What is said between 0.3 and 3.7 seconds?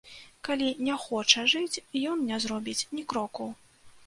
Калі не хоча жыць, ён не зробіць ні кроку!